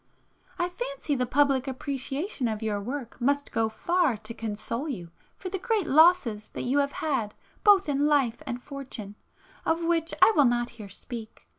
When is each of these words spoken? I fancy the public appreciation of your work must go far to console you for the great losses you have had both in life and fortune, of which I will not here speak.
I 0.57 0.67
fancy 0.67 1.13
the 1.13 1.27
public 1.27 1.67
appreciation 1.67 2.47
of 2.47 2.63
your 2.63 2.81
work 2.81 3.21
must 3.21 3.51
go 3.51 3.69
far 3.69 4.17
to 4.17 4.33
console 4.33 4.89
you 4.89 5.11
for 5.37 5.49
the 5.49 5.59
great 5.59 5.85
losses 5.85 6.49
you 6.55 6.79
have 6.79 6.93
had 7.05 7.35
both 7.63 7.87
in 7.87 8.07
life 8.07 8.41
and 8.47 8.59
fortune, 8.63 9.13
of 9.63 9.83
which 9.83 10.11
I 10.19 10.33
will 10.35 10.45
not 10.45 10.69
here 10.71 10.89
speak. 10.89 11.47